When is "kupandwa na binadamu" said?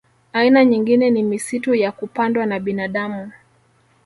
1.91-3.31